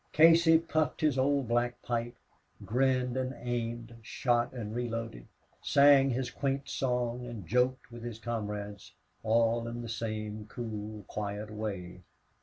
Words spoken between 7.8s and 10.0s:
with his comrades, all in the